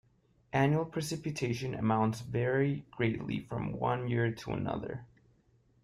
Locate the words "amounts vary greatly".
1.75-3.39